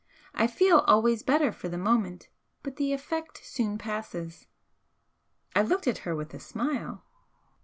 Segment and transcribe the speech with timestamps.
[0.33, 2.27] I feel always better for the moment
[2.63, 4.47] but the effect soon passes."
[5.55, 7.03] I looked at her with a smile.